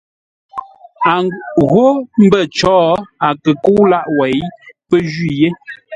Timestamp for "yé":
5.39-5.47